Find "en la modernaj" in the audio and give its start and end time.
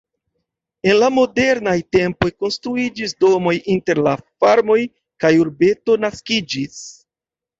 0.91-1.75